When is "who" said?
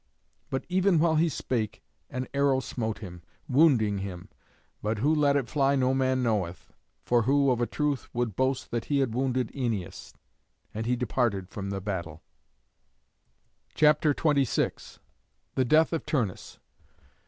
4.97-5.13, 7.21-7.51